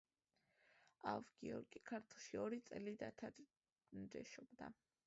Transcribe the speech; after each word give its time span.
ავ-გიორგი 1.11 1.83
ქართლში 1.91 2.41
ორი 2.47 2.61
წელი 2.71 2.95
დათარეშობდა. 3.05 4.77